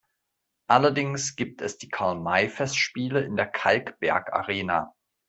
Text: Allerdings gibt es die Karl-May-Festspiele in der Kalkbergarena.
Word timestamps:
Allerdings 0.67 1.35
gibt 1.35 1.61
es 1.61 1.77
die 1.77 1.87
Karl-May-Festspiele 1.89 3.21
in 3.23 3.35
der 3.35 3.45
Kalkbergarena. 3.45 4.95